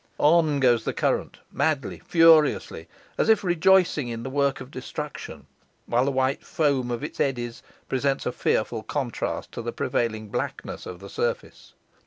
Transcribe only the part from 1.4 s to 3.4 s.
madly, furiously, as